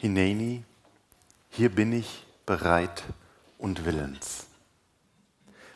[0.00, 0.62] Hineni,
[1.50, 3.02] hier bin ich bereit
[3.58, 4.46] und willens.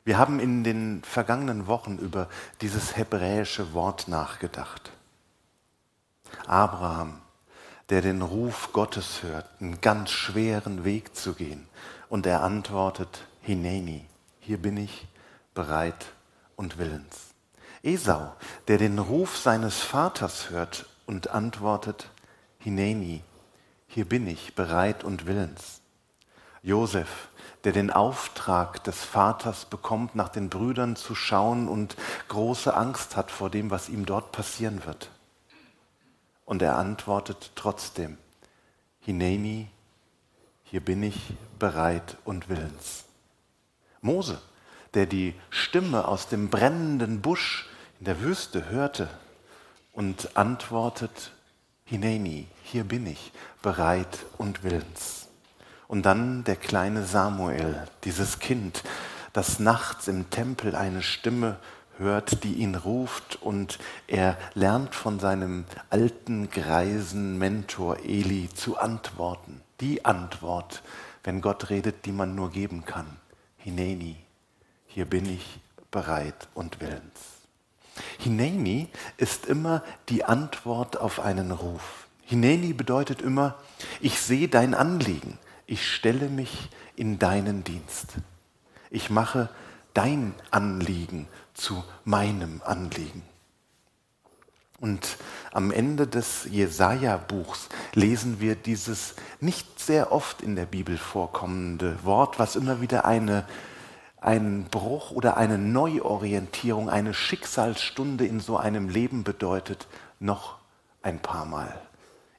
[0.05, 2.29] Wir haben in den vergangenen Wochen über
[2.61, 4.93] dieses hebräische Wort nachgedacht.
[6.47, 7.21] Abraham,
[7.89, 11.67] der den Ruf Gottes hört, einen ganz schweren Weg zu gehen,
[12.09, 14.07] und er antwortet, Hineni,
[14.39, 15.09] hier bin ich
[15.53, 16.13] bereit
[16.55, 17.35] und willens.
[17.83, 18.33] Esau,
[18.69, 22.09] der den Ruf seines Vaters hört und antwortet,
[22.61, 23.25] Hineni,
[23.93, 25.83] hier bin ich bereit und willens.
[26.63, 27.29] Josef,
[27.65, 31.97] der den Auftrag des Vaters bekommt, nach den Brüdern zu schauen und
[32.29, 35.11] große Angst hat vor dem, was ihm dort passieren wird.
[36.47, 38.17] Und er antwortet trotzdem,
[39.01, 39.69] Hineni,
[40.65, 43.05] hier bin ich bereit und willens.
[44.01, 44.41] Mose,
[44.95, 49.11] der die Stimme aus dem brennenden Busch in der Wüste hörte
[49.93, 51.33] und antwortet,
[51.85, 55.29] Hineni, hier bin ich, bereit und willens.
[55.89, 58.83] Und dann der kleine Samuel, dieses Kind,
[59.33, 61.59] das nachts im Tempel eine Stimme
[61.99, 69.61] hört, die ihn ruft und er lernt von seinem alten, greisen Mentor Eli zu antworten.
[69.81, 70.83] Die Antwort,
[71.25, 73.07] wenn Gott redet, die man nur geben kann.
[73.57, 74.17] Hineni,
[74.87, 77.42] hier bin ich bereit und willens.
[78.19, 82.07] Hineni ist immer die Antwort auf einen Ruf.
[82.23, 83.57] Hineni bedeutet immer,
[84.01, 88.15] ich sehe dein Anliegen, ich stelle mich in deinen Dienst.
[88.91, 89.49] Ich mache
[89.95, 93.23] dein Anliegen zu meinem Anliegen.
[94.81, 95.17] Und
[95.53, 102.41] am Ende des Jesaja-Buchs lesen wir dieses nicht sehr oft in der Bibel vorkommende Wort,
[102.41, 103.47] was immer wieder eine
[104.23, 109.89] ein Bruch oder eine Neuorientierung, eine Schicksalsstunde in so einem Leben bedeutet,
[110.21, 110.59] noch
[111.03, 111.81] ein paar Mal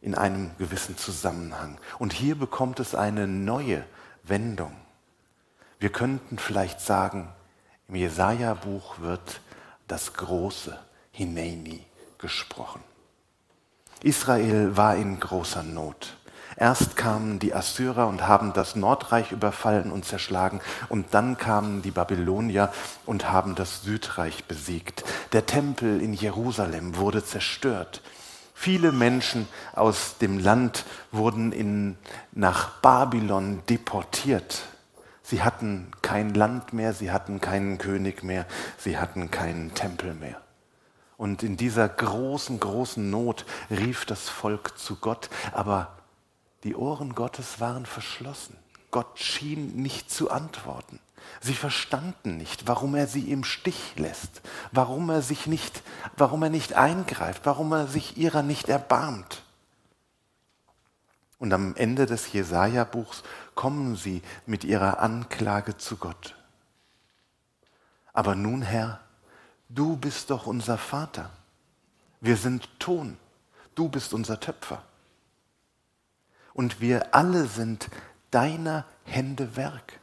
[0.02, 1.78] in einem gewissen Zusammenhang.
[2.00, 3.84] Und hier bekommt es eine neue
[4.24, 4.74] Wendung.
[5.80, 7.28] Wir könnten vielleicht sagen,
[7.90, 9.42] im Jesaja-Buch wird
[9.88, 10.78] das große
[11.12, 11.86] Hineni
[12.18, 12.82] gesprochen.
[14.02, 16.16] Israel war in großer Not.
[16.56, 21.92] Erst kamen die Assyrer und haben das Nordreich überfallen und zerschlagen und dann kamen die
[21.92, 22.72] Babylonier
[23.06, 25.04] und haben das Südreich besiegt.
[25.32, 28.02] Der Tempel in Jerusalem wurde zerstört.
[28.54, 31.98] Viele Menschen aus dem Land wurden in,
[32.32, 34.64] nach Babylon deportiert.
[35.22, 38.46] Sie hatten kein Land mehr, sie hatten keinen König mehr,
[38.78, 40.42] sie hatten keinen Tempel mehr.
[41.18, 45.90] Und in dieser großen, großen Not rief das Volk zu Gott, aber
[46.64, 48.58] die Ohren Gottes waren verschlossen.
[48.92, 51.00] Gott schien nicht zu antworten.
[51.42, 54.42] Sie verstanden nicht, warum er sie im Stich lässt,
[54.72, 55.82] warum er sich nicht,
[56.18, 59.44] warum er nicht eingreift, warum er sich ihrer nicht erbarmt.
[61.40, 63.24] Und am Ende des Jesaja-Buchs
[63.56, 66.36] kommen sie mit ihrer Anklage zu Gott.
[68.14, 69.00] Aber nun, Herr,
[69.70, 71.30] du bist doch unser Vater.
[72.22, 73.18] Wir sind Ton.
[73.76, 74.84] Du bist unser Töpfer
[76.54, 77.90] und wir alle sind
[78.32, 80.00] deiner Hände Werk.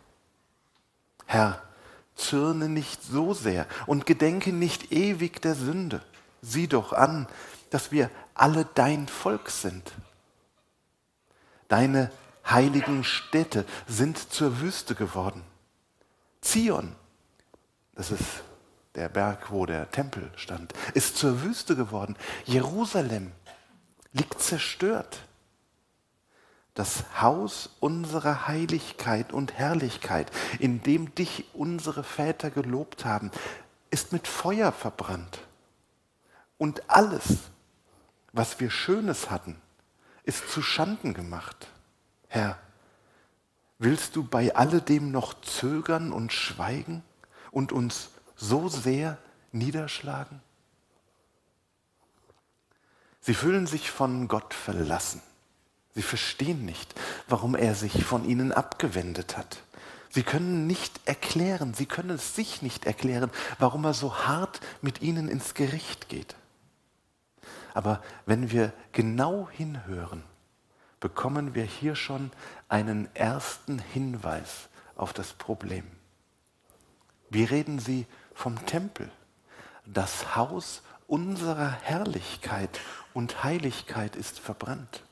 [1.27, 1.63] Herr,
[2.17, 6.03] zürne nicht so sehr und gedenke nicht ewig der Sünde.
[6.43, 7.27] Sieh doch an,
[7.71, 9.93] dass wir alle dein Volk sind.
[11.69, 12.11] Deine
[12.49, 15.43] heiligen Städte sind zur Wüste geworden.
[16.41, 16.97] Zion,
[17.95, 18.25] das ist
[18.95, 22.17] der Berg, wo der Tempel stand, ist zur Wüste geworden.
[22.45, 23.33] Jerusalem
[24.13, 25.21] liegt zerstört
[26.75, 33.31] das Haus unserer Heiligkeit und Herrlichkeit, in dem dich unsere Väter gelobt haben,
[33.91, 35.41] ist mit Feuer verbrannt.
[36.59, 37.39] Und alles,
[38.33, 39.57] was wir Schönes hatten,
[40.25, 41.69] ist zu Schanden gemacht.
[42.29, 42.59] Herr,
[43.79, 47.03] willst du bei alledem noch zögern und schweigen
[47.51, 49.19] und uns so sehr
[49.53, 50.41] niederschlagen?
[53.21, 55.21] Sie fühlen sich von Gott verlassen.
[55.95, 56.95] Sie verstehen nicht,
[57.29, 59.63] warum er sich von ihnen abgewendet hat.
[60.09, 65.03] Sie können nicht erklären, sie können es sich nicht erklären, warum er so hart mit
[65.03, 66.35] ihnen ins Gericht geht.
[67.75, 70.25] Aber wenn wir genau hinhören,
[70.99, 72.31] bekommen wir hier schon
[72.69, 75.85] einen ersten Hinweis auf das Problem.
[77.31, 79.11] Wie reden Sie vom Tempel?
[79.87, 82.81] Das Haus unserer Herrlichkeit
[83.15, 85.05] und Heiligkeit ist verbrannt.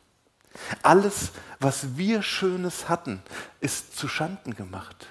[0.83, 3.23] Alles, was wir Schönes hatten,
[3.61, 5.09] ist zu Schanden gemacht.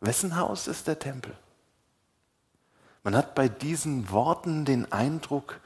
[0.00, 1.34] Wessen Haus ist der Tempel?
[3.02, 5.60] Man hat bei diesen Worten den Eindruck,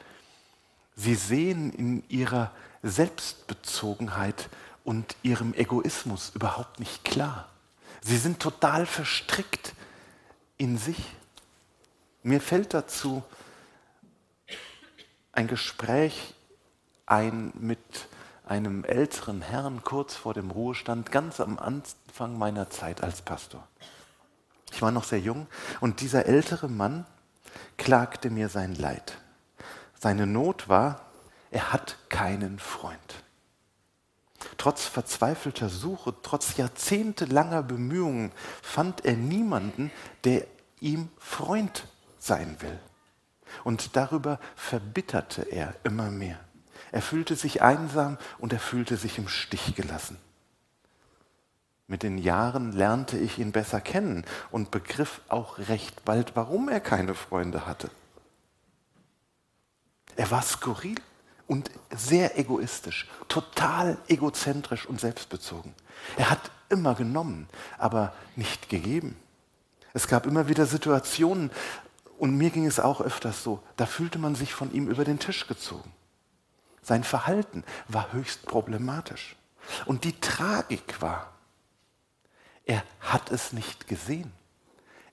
[0.97, 4.49] sie sehen in ihrer Selbstbezogenheit
[4.85, 7.49] und ihrem Egoismus überhaupt nicht klar.
[8.01, 9.73] Sie sind total verstrickt
[10.57, 10.99] in sich.
[12.23, 13.23] Mir fällt dazu
[15.33, 16.35] ein Gespräch
[17.09, 18.09] ein mit
[18.47, 23.67] einem älteren Herrn kurz vor dem Ruhestand, ganz am Anfang meiner Zeit als Pastor.
[24.73, 25.47] Ich war noch sehr jung
[25.81, 27.07] und dieser ältere Mann
[27.77, 29.19] klagte mir sein Leid.
[29.99, 31.07] Seine Not war,
[31.51, 33.23] er hat keinen Freund.
[34.57, 38.33] Trotz verzweifelter Suche, trotz jahrzehntelanger Bemühungen
[38.63, 39.91] fand er niemanden,
[40.25, 40.47] der
[40.81, 41.87] ihm Freund
[42.19, 42.79] sein will.
[43.65, 46.39] Und darüber verbitterte er immer mehr.
[46.93, 50.19] Er fühlte sich einsam und er fühlte sich im Stich gelassen.
[51.87, 56.81] Mit den Jahren lernte ich ihn besser kennen und begriff auch recht bald, warum er
[56.81, 57.91] keine Freunde hatte.
[60.17, 61.01] Er war skurril
[61.47, 65.75] und sehr egoistisch, total egozentrisch und selbstbezogen.
[66.19, 67.49] Er hat immer genommen,
[67.79, 69.17] aber nicht gegeben.
[69.95, 71.51] Es gab immer wieder Situationen,
[72.19, 75.21] und mir ging es auch öfters so, da fühlte man sich von ihm über den
[75.21, 75.93] Tisch gezogen.
[76.89, 79.37] Sein Verhalten war höchst problematisch.
[79.85, 81.31] Und die Tragik war,
[82.65, 84.33] er hat es nicht gesehen.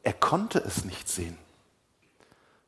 [0.01, 1.37] Er konnte es nicht sehen.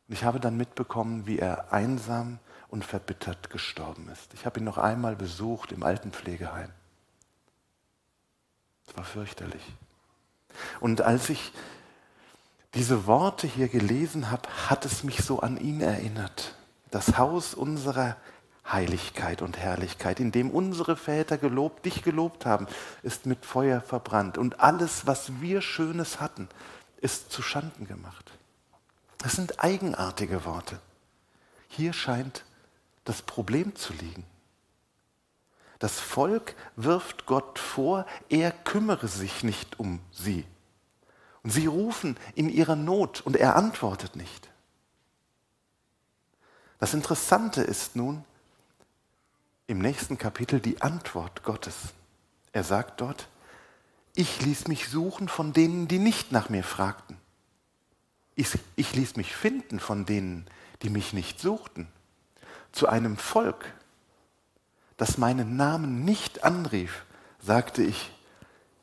[0.07, 4.33] Und ich habe dann mitbekommen, wie er einsam und verbittert gestorben ist.
[4.33, 6.73] Ich habe ihn noch einmal besucht im Altenpflegeheim.
[8.85, 9.63] Es war fürchterlich.
[10.81, 11.53] Und als ich
[12.73, 16.55] diese Worte hier gelesen habe, hat es mich so an ihn erinnert.
[16.91, 18.17] Das Haus unserer
[18.71, 22.67] Heiligkeit und Herrlichkeit, in dem unsere Väter gelobt, dich gelobt haben,
[23.03, 24.37] ist mit Feuer verbrannt.
[24.37, 26.49] Und alles, was wir Schönes hatten,
[26.99, 28.31] ist zu Schanden gemacht.
[29.19, 30.79] Das sind eigenartige Worte.
[31.69, 32.43] Hier scheint
[33.05, 34.25] das Problem zu liegen.
[35.79, 40.45] Das Volk wirft Gott vor, er kümmere sich nicht um sie.
[41.43, 44.49] Und sie rufen in ihrer Not und er antwortet nicht.
[46.79, 48.23] Das Interessante ist nun
[49.67, 51.75] im nächsten Kapitel die Antwort Gottes.
[52.53, 53.27] Er sagt dort,
[54.15, 57.17] ich ließ mich suchen von denen, die nicht nach mir fragten.
[58.35, 60.45] Ich, ich ließ mich finden von denen,
[60.81, 61.87] die mich nicht suchten.
[62.71, 63.73] Zu einem Volk,
[64.95, 67.05] das meinen Namen nicht anrief,
[67.39, 68.11] sagte ich,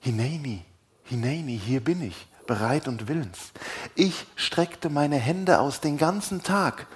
[0.00, 0.64] Hineini,
[1.04, 3.52] Hineini, hier bin ich, bereit und willens.
[3.94, 6.86] Ich streckte meine Hände aus den ganzen Tag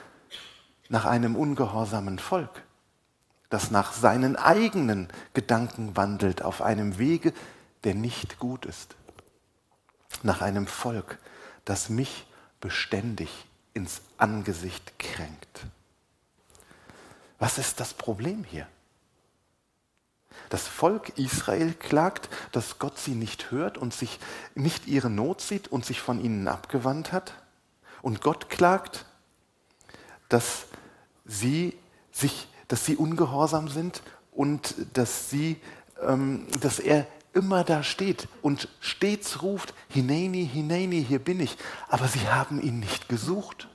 [0.88, 2.62] nach einem ungehorsamen Volk,
[3.50, 7.32] das nach seinen eigenen Gedanken wandelt auf einem Wege,
[7.84, 8.96] der nicht gut ist.
[10.22, 11.18] Nach einem Volk,
[11.64, 12.26] das mich
[12.60, 15.66] beständig ins Angesicht kränkt.
[17.38, 18.66] Was ist das Problem hier?
[20.48, 24.18] Das Volk Israel klagt, dass Gott sie nicht hört und sich
[24.54, 27.34] nicht ihre Not sieht und sich von ihnen abgewandt hat.
[28.02, 29.04] Und Gott klagt,
[30.28, 30.66] dass
[31.24, 31.76] sie
[32.12, 35.60] sich, dass sie ungehorsam sind und dass sie,
[36.00, 41.56] ähm, dass er immer da steht und stets ruft, Hineni, Hineni, hier bin ich.
[41.88, 43.68] Aber sie haben ihn nicht gesucht.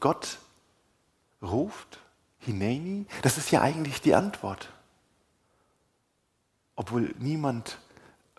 [0.00, 0.38] Gott
[1.42, 1.98] ruft,
[2.38, 4.72] Hineni, das ist ja eigentlich die Antwort.
[6.76, 7.78] Obwohl niemand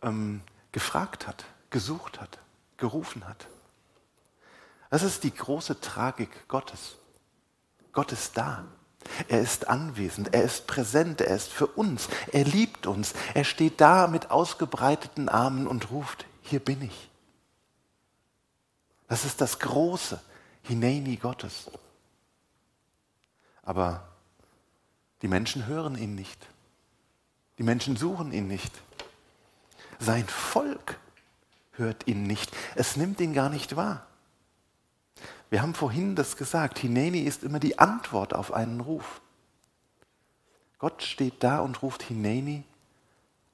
[0.01, 2.37] ähm, gefragt hat, gesucht hat,
[2.77, 3.47] gerufen hat.
[4.89, 6.95] Das ist die große Tragik Gottes.
[7.91, 8.65] Gott ist da.
[9.27, 13.79] Er ist anwesend, er ist präsent, er ist für uns, er liebt uns, er steht
[13.79, 17.09] da mit ausgebreiteten Armen und ruft, hier bin ich.
[19.07, 20.19] Das ist das große
[20.63, 21.71] Hineni Gottes.
[23.63, 24.07] Aber
[25.21, 26.45] die Menschen hören ihn nicht.
[27.57, 28.71] Die Menschen suchen ihn nicht.
[29.99, 30.99] Sein Volk
[31.71, 32.51] hört ihn nicht.
[32.75, 34.06] Es nimmt ihn gar nicht wahr.
[35.49, 36.79] Wir haben vorhin das gesagt.
[36.79, 39.21] Hineni ist immer die Antwort auf einen Ruf.
[40.79, 42.63] Gott steht da und ruft Hineni,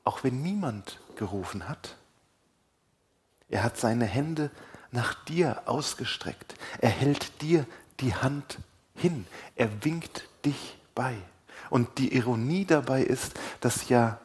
[0.03, 1.95] auch wenn niemand gerufen hat.
[3.50, 4.50] Er hat seine Hände
[4.91, 6.55] nach dir ausgestreckt.
[6.79, 7.65] Er hält dir
[8.00, 8.57] die Hand
[8.95, 9.25] hin.
[9.55, 11.15] Er winkt dich bei.
[11.69, 14.19] Und die Ironie dabei ist, dass ja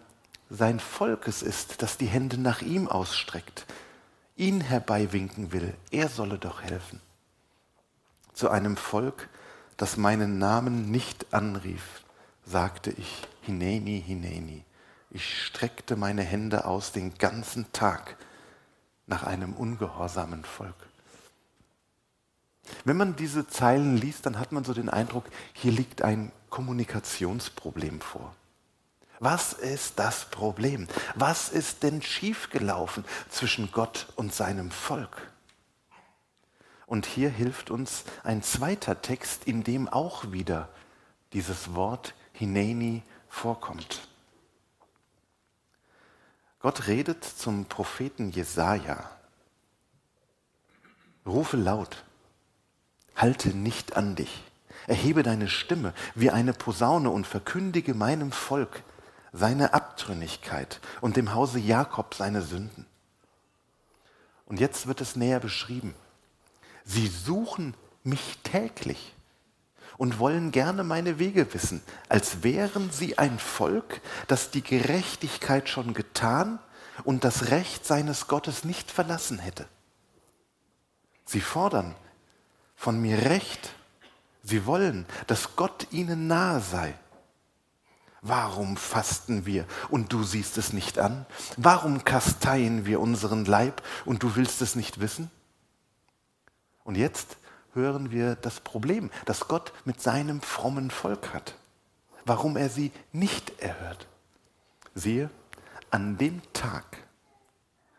[0.50, 3.66] sein Volk es ist, das die Hände nach ihm ausstreckt,
[4.36, 5.74] ihn herbeiwinken will.
[5.90, 7.00] Er solle doch helfen.
[8.38, 9.28] Zu einem Volk,
[9.76, 12.04] das meinen Namen nicht anrief,
[12.46, 14.64] sagte ich, Hineni, Hineni.
[15.10, 18.16] Ich streckte meine Hände aus den ganzen Tag
[19.08, 20.76] nach einem ungehorsamen Volk.
[22.84, 28.00] Wenn man diese Zeilen liest, dann hat man so den Eindruck, hier liegt ein Kommunikationsproblem
[28.00, 28.36] vor.
[29.18, 30.86] Was ist das Problem?
[31.16, 35.28] Was ist denn schiefgelaufen zwischen Gott und seinem Volk?
[36.88, 40.70] Und hier hilft uns ein zweiter Text, in dem auch wieder
[41.34, 44.08] dieses Wort Hineni vorkommt.
[46.60, 49.10] Gott redet zum Propheten Jesaja.
[51.26, 52.04] Rufe laut,
[53.14, 54.42] halte nicht an dich,
[54.86, 58.82] erhebe deine Stimme wie eine Posaune und verkündige meinem Volk
[59.34, 62.86] seine Abtrünnigkeit und dem Hause Jakob seine Sünden.
[64.46, 65.94] Und jetzt wird es näher beschrieben.
[66.88, 69.14] Sie suchen mich täglich
[69.98, 75.92] und wollen gerne meine Wege wissen, als wären sie ein Volk, das die Gerechtigkeit schon
[75.92, 76.58] getan
[77.04, 79.68] und das Recht seines Gottes nicht verlassen hätte.
[81.26, 81.94] Sie fordern
[82.74, 83.74] von mir Recht.
[84.42, 86.94] Sie wollen, dass Gott ihnen nahe sei.
[88.22, 91.26] Warum fasten wir und du siehst es nicht an?
[91.58, 95.30] Warum kasteien wir unseren Leib und du willst es nicht wissen?
[96.88, 97.36] Und jetzt
[97.74, 101.54] hören wir das Problem, das Gott mit seinem frommen Volk hat.
[102.24, 104.06] Warum er sie nicht erhört.
[104.94, 105.28] Siehe,
[105.90, 107.04] an dem Tag,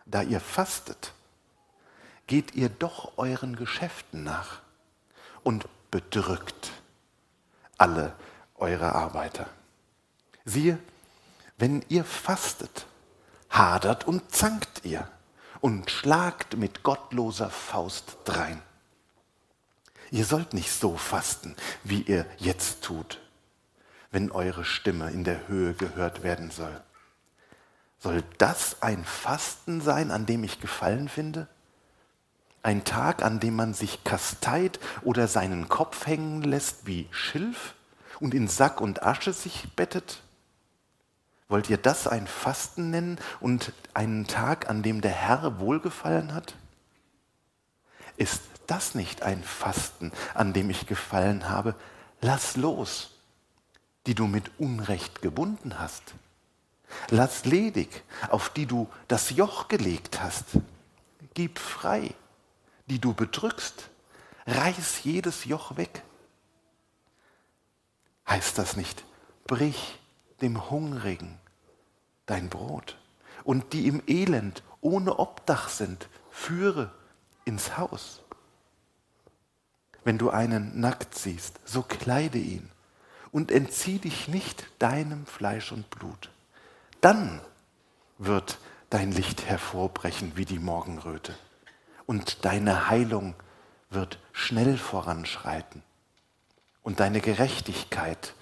[0.07, 1.13] da ihr fastet,
[2.25, 4.63] geht ihr doch euren Geschäften nach
[5.43, 6.71] und bedrückt
[7.77, 8.15] alle
[8.55, 9.45] eure Arbeiter.
[10.45, 10.79] Siehe,
[11.59, 12.87] wenn ihr fastet,
[13.51, 15.07] hadert und zankt ihr
[15.61, 18.63] und schlagt mit gottloser Faust drein.
[20.11, 23.19] Ihr sollt nicht so fasten, wie ihr jetzt tut,
[24.11, 26.81] wenn eure Stimme in der Höhe gehört werden soll.
[27.99, 31.47] Soll das ein Fasten sein, an dem ich Gefallen finde?
[32.63, 37.75] Ein Tag, an dem man sich kasteit oder seinen Kopf hängen lässt wie Schilf
[38.19, 40.21] und in Sack und Asche sich bettet?
[41.47, 46.55] Wollt ihr das ein Fasten nennen und einen Tag, an dem der Herr wohlgefallen hat?
[48.17, 51.75] Ist das nicht ein Fasten, an dem ich gefallen habe?
[52.21, 53.11] Lass los,
[54.05, 56.15] die du mit Unrecht gebunden hast.
[57.09, 60.45] Lass ledig, auf die du das Joch gelegt hast.
[61.33, 62.13] Gib frei,
[62.87, 63.89] die du bedrückst.
[64.47, 66.03] Reiß jedes Joch weg.
[68.27, 69.03] Heißt das nicht,
[69.45, 69.99] brich
[70.41, 71.39] dem Hungrigen
[72.25, 72.97] dein Brot
[73.43, 76.91] und die im Elend ohne Obdach sind, führe
[77.45, 78.21] ins Haus.
[80.03, 82.69] Wenn du einen nackt siehst, so kleide ihn
[83.31, 86.29] und entzieh dich nicht deinem Fleisch und Blut.
[87.01, 87.41] Dann
[88.17, 91.35] wird dein Licht hervorbrechen wie die Morgenröte
[92.05, 93.35] und deine Heilung
[93.89, 95.83] wird schnell voranschreiten
[96.81, 98.33] und deine Gerechtigkeit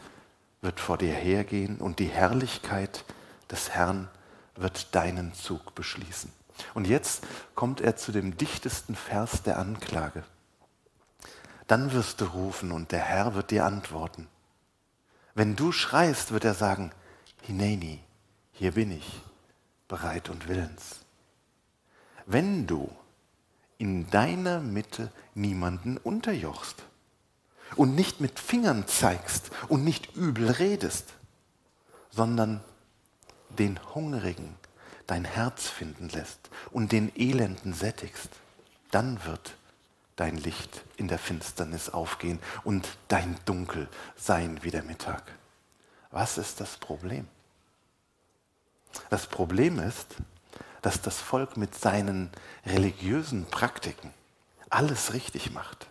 [0.61, 3.03] wird vor dir hergehen und die Herrlichkeit
[3.51, 4.09] des Herrn
[4.55, 6.31] wird deinen Zug beschließen.
[6.73, 7.23] Und jetzt
[7.55, 10.23] kommt er zu dem dichtesten Vers der Anklage.
[11.67, 14.27] Dann wirst du rufen und der Herr wird dir antworten.
[15.35, 16.91] Wenn du schreist, wird er sagen,
[17.43, 17.99] Hineni,
[18.53, 19.21] hier bin ich,
[19.87, 21.01] bereit und willens.
[22.25, 22.89] Wenn du
[23.77, 26.83] in deiner Mitte niemanden unterjochst
[27.75, 31.13] und nicht mit Fingern zeigst und nicht übel redest,
[32.09, 32.61] sondern
[33.49, 34.55] den Hungrigen
[35.05, 38.29] dein Herz finden lässt und den Elenden sättigst,
[38.91, 39.56] dann wird
[40.17, 45.23] dein Licht in der Finsternis aufgehen und dein Dunkel sein wie der Mittag.
[46.11, 47.27] Was ist das Problem?
[49.09, 50.15] Das Problem ist,
[50.81, 52.29] dass das Volk mit seinen
[52.65, 54.13] religiösen Praktiken
[54.69, 55.87] alles richtig macht,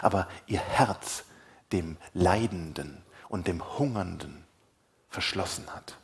[0.00, 1.24] aber ihr Herz
[1.72, 4.44] dem Leidenden und dem Hungernden
[5.08, 5.96] verschlossen hat.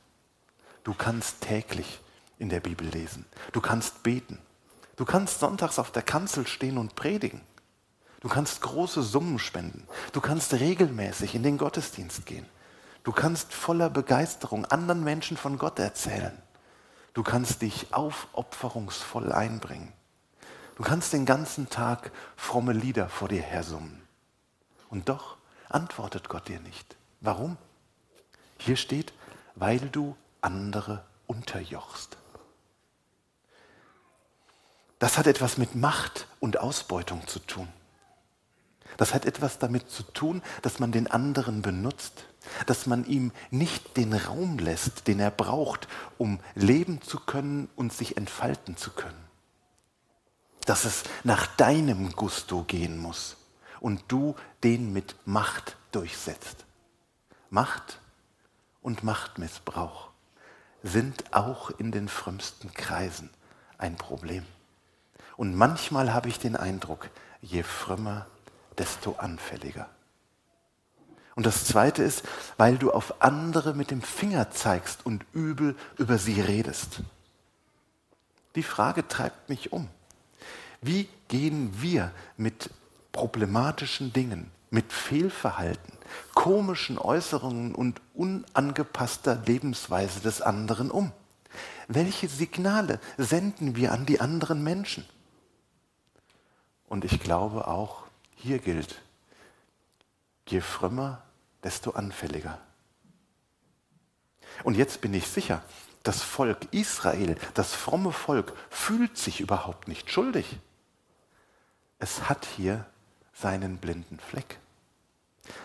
[0.84, 2.00] Du kannst täglich
[2.38, 3.26] in der Bibel lesen.
[3.52, 4.38] Du kannst beten.
[4.98, 7.40] Du kannst sonntags auf der Kanzel stehen und predigen.
[8.18, 9.86] Du kannst große Summen spenden.
[10.12, 12.44] Du kannst regelmäßig in den Gottesdienst gehen.
[13.04, 16.36] Du kannst voller Begeisterung anderen Menschen von Gott erzählen.
[17.14, 19.92] Du kannst dich aufopferungsvoll einbringen.
[20.74, 24.02] Du kannst den ganzen Tag fromme Lieder vor dir hersummen.
[24.90, 25.36] Und doch
[25.68, 26.96] antwortet Gott dir nicht.
[27.20, 27.56] Warum?
[28.58, 29.12] Hier steht,
[29.54, 32.17] weil du andere unterjochst.
[34.98, 37.68] Das hat etwas mit Macht und Ausbeutung zu tun.
[38.96, 42.24] Das hat etwas damit zu tun, dass man den anderen benutzt,
[42.66, 45.86] dass man ihm nicht den Raum lässt, den er braucht,
[46.16, 49.24] um leben zu können und sich entfalten zu können.
[50.66, 53.36] Dass es nach deinem Gusto gehen muss
[53.80, 56.64] und du den mit Macht durchsetzt.
[57.50, 58.00] Macht
[58.82, 60.08] und Machtmissbrauch
[60.82, 63.30] sind auch in den frömmsten Kreisen
[63.78, 64.44] ein Problem.
[65.38, 68.26] Und manchmal habe ich den Eindruck, je frömmer,
[68.76, 69.88] desto anfälliger.
[71.36, 72.24] Und das Zweite ist,
[72.56, 77.02] weil du auf andere mit dem Finger zeigst und übel über sie redest.
[78.56, 79.88] Die Frage treibt mich um.
[80.80, 82.70] Wie gehen wir mit
[83.12, 85.92] problematischen Dingen, mit Fehlverhalten,
[86.34, 91.12] komischen Äußerungen und unangepasster Lebensweise des anderen um?
[91.86, 95.06] Welche Signale senden wir an die anderen Menschen?
[96.88, 98.04] Und ich glaube auch,
[98.36, 99.00] hier gilt,
[100.46, 101.22] je frömmer,
[101.62, 102.58] desto anfälliger.
[104.64, 105.62] Und jetzt bin ich sicher,
[106.02, 110.56] das Volk Israel, das fromme Volk, fühlt sich überhaupt nicht schuldig.
[111.98, 112.86] Es hat hier
[113.34, 114.58] seinen blinden Fleck.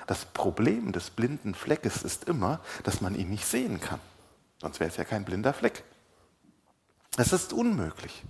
[0.08, 4.00] Das Problem des blinden Fleckes ist immer, dass man ihn nicht sehen kann.
[4.60, 5.84] Sonst wäre es ja kein blinder Fleck.
[7.18, 8.24] Es ist unmöglich.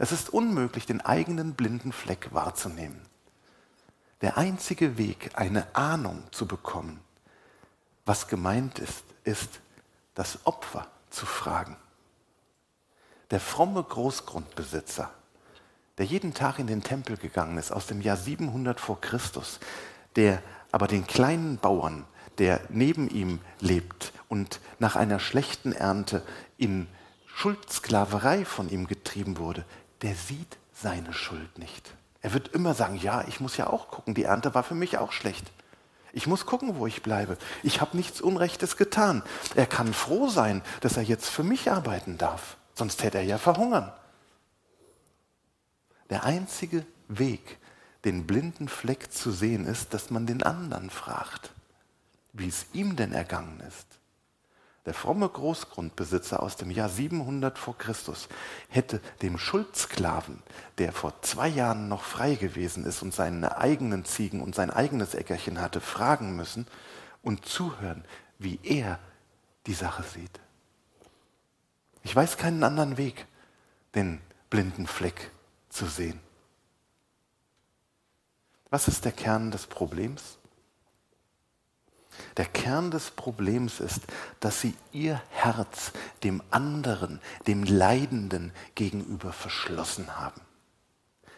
[0.00, 3.02] Es ist unmöglich, den eigenen blinden Fleck wahrzunehmen.
[4.22, 7.00] Der einzige Weg, eine Ahnung zu bekommen,
[8.06, 9.60] was gemeint ist, ist,
[10.14, 11.76] das Opfer zu fragen.
[13.30, 15.10] Der fromme Großgrundbesitzer,
[15.98, 19.60] der jeden Tag in den Tempel gegangen ist, aus dem Jahr 700 vor Christus,
[20.16, 20.42] der
[20.72, 22.06] aber den kleinen Bauern,
[22.38, 26.22] der neben ihm lebt und nach einer schlechten Ernte
[26.56, 26.86] in
[27.26, 29.66] Schuldsklaverei von ihm getrieben wurde,
[30.02, 31.94] der sieht seine Schuld nicht.
[32.22, 34.98] Er wird immer sagen, ja, ich muss ja auch gucken, die Ernte war für mich
[34.98, 35.50] auch schlecht.
[36.12, 37.38] Ich muss gucken, wo ich bleibe.
[37.62, 39.22] Ich habe nichts Unrechtes getan.
[39.54, 42.56] Er kann froh sein, dass er jetzt für mich arbeiten darf.
[42.74, 43.92] Sonst hätte er ja verhungern.
[46.08, 47.58] Der einzige Weg,
[48.04, 51.52] den blinden Fleck zu sehen, ist, dass man den anderen fragt,
[52.32, 53.99] wie es ihm denn ergangen ist.
[54.90, 58.28] Der fromme Großgrundbesitzer aus dem Jahr 700 vor Christus
[58.68, 60.42] hätte dem Schuldsklaven,
[60.78, 65.14] der vor zwei Jahren noch frei gewesen ist und seine eigenen Ziegen und sein eigenes
[65.14, 66.66] Äckerchen hatte, fragen müssen
[67.22, 68.04] und zuhören,
[68.40, 68.98] wie er
[69.68, 70.40] die Sache sieht.
[72.02, 73.28] Ich weiß keinen anderen Weg,
[73.94, 75.30] den blinden Fleck
[75.68, 76.18] zu sehen.
[78.70, 80.39] Was ist der Kern des Problems?
[82.36, 84.02] Der Kern des Problems ist,
[84.40, 85.92] dass sie ihr Herz
[86.22, 90.40] dem anderen, dem Leidenden gegenüber verschlossen haben.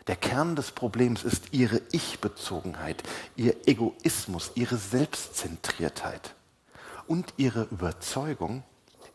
[0.08, 3.02] Der Kern des Problems ist ihre Ich-Bezogenheit,
[3.36, 6.34] ihr Egoismus, ihre Selbstzentriertheit
[7.06, 8.64] und ihre Überzeugung,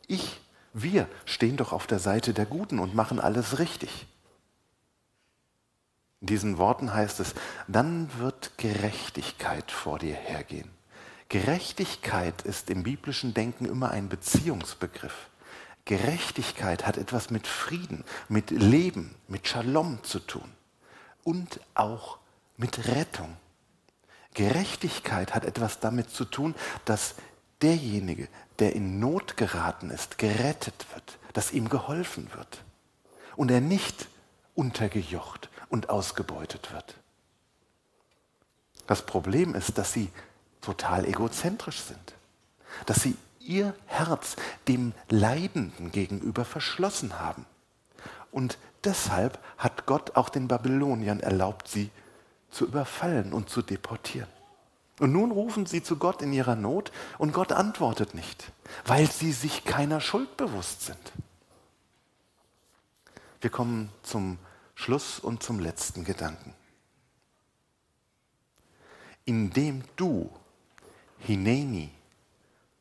[0.07, 0.39] ich,
[0.73, 4.07] wir stehen doch auf der Seite der Guten und machen alles richtig.
[6.21, 7.35] In diesen Worten heißt es,
[7.67, 10.76] dann wird Gerechtigkeit vor dir hergehen.
[11.29, 15.29] Gerechtigkeit ist im biblischen Denken immer ein Beziehungsbegriff.
[15.85, 20.49] Gerechtigkeit hat etwas mit Frieden, mit Leben, mit Shalom zu tun
[21.23, 22.17] und auch
[22.57, 23.35] mit Rettung.
[24.33, 27.15] Gerechtigkeit hat etwas damit zu tun, dass
[27.61, 28.27] derjenige,
[28.59, 32.63] der in Not geraten ist, gerettet wird, dass ihm geholfen wird
[33.35, 34.07] und er nicht
[34.55, 36.95] untergejocht und ausgebeutet wird.
[38.87, 40.09] Das Problem ist, dass sie
[40.67, 42.13] total egozentrisch sind,
[42.87, 44.35] dass sie ihr Herz
[44.67, 47.45] dem Leidenden gegenüber verschlossen haben.
[48.31, 51.89] Und deshalb hat Gott auch den Babyloniern erlaubt, sie
[52.51, 54.27] zu überfallen und zu deportieren.
[54.99, 58.51] Und nun rufen sie zu Gott in ihrer Not und Gott antwortet nicht,
[58.85, 61.13] weil sie sich keiner Schuld bewusst sind.
[63.39, 64.37] Wir kommen zum
[64.75, 66.53] Schluss und zum letzten Gedanken.
[69.23, 70.29] Indem du
[71.27, 71.89] Hineni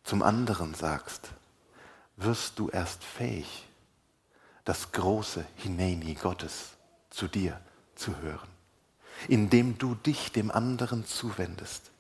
[0.04, 1.30] zum anderen sagst,
[2.16, 3.66] wirst du erst fähig,
[4.64, 6.76] das große Hineni Gottes
[7.10, 7.60] zu dir
[7.96, 8.48] zu hören.
[9.26, 11.90] Indem du dich dem anderen zuwendest,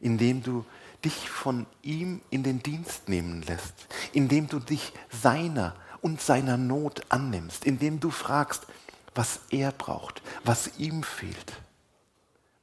[0.00, 0.64] indem du
[1.04, 3.74] dich von ihm in den Dienst nehmen lässt,
[4.12, 8.68] indem du dich seiner und seiner Not annimmst, indem du fragst,
[9.12, 11.54] was er braucht, was ihm fehlt,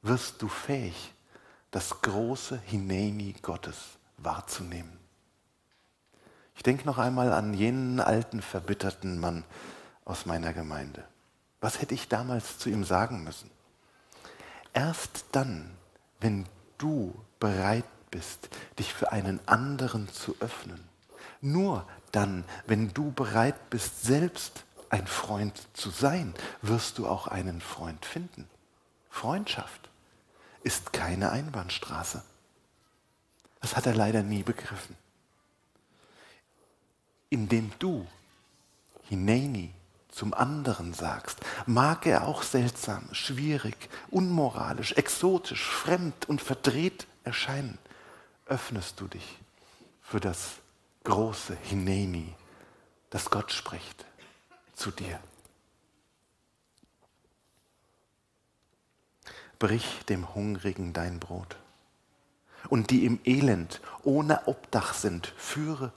[0.01, 1.13] wirst du fähig,
[1.73, 4.99] das große Hineni Gottes wahrzunehmen.
[6.55, 9.43] Ich denke noch einmal an jenen alten, verbitterten Mann
[10.05, 11.03] aus meiner Gemeinde.
[11.61, 13.49] Was hätte ich damals zu ihm sagen müssen?
[14.73, 15.71] Erst dann,
[16.19, 16.45] wenn
[16.77, 20.79] du bereit bist, dich für einen anderen zu öffnen,
[21.41, 27.61] nur dann, wenn du bereit bist, selbst ein Freund zu sein, wirst du auch einen
[27.61, 28.47] Freund finden.
[29.09, 29.89] Freundschaft
[30.63, 32.23] ist keine Einbahnstraße.
[33.61, 34.95] Das hat er leider nie begriffen.
[37.29, 38.07] Indem du
[39.03, 39.73] Hineni
[40.09, 47.77] zum anderen sagst, mag er auch seltsam, schwierig, unmoralisch, exotisch, fremd und verdreht erscheinen,
[48.45, 49.37] öffnest du dich
[50.01, 50.51] für das
[51.03, 52.35] große Hineni,
[53.09, 54.05] das Gott spricht
[54.75, 55.19] zu dir.
[59.63, 61.55] Brich dem Hungrigen dein Brot.
[62.67, 65.93] Und die im Elend ohne Obdach sind, führe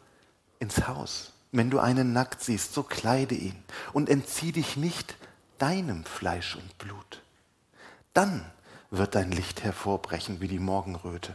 [0.61, 1.33] ins Haus.
[1.50, 3.61] Wenn du einen nackt siehst, so kleide ihn
[3.92, 5.16] und entzieh dich nicht
[5.59, 7.24] deinem Fleisch und Blut.
[8.14, 8.44] Dann
[8.92, 11.35] wird dein Licht hervorbrechen wie die Morgenröte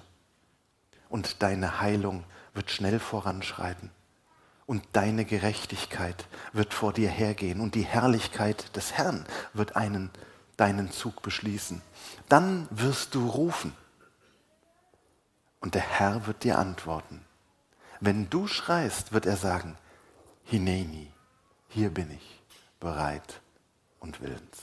[1.10, 3.91] und deine Heilung wird schnell voranschreiten
[4.67, 10.12] und deine Gerechtigkeit wird vor dir hergehen und die Herrlichkeit des Herrn wird einen,
[10.58, 11.82] deinen Zug beschließen.
[12.30, 13.76] Dann wirst du rufen
[15.60, 17.26] und der Herr wird dir antworten.
[18.00, 19.78] Wenn du schreist, wird er sagen,
[20.44, 21.12] Hineni,
[21.70, 22.42] hier bin ich,
[22.80, 23.42] bereit
[24.00, 24.58] und willens.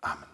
[0.00, 0.33] Amen.